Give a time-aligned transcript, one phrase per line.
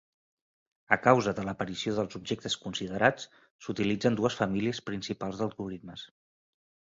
[0.95, 3.29] A causa de l'aparició dels objectes considerats,
[3.65, 6.07] s'utilitzen dues famílies principals d'algoritmes.